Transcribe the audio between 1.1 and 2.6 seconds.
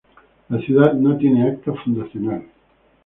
tiene acta fundacional.